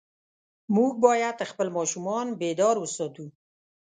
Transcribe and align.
موږ 0.75 0.91
باید 1.05 1.47
خپل 1.51 1.67
ماشومان 1.77 2.27
بیدار 2.41 2.75
وساتو. 2.79 3.25